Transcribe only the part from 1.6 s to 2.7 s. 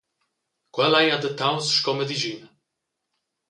sco medischina.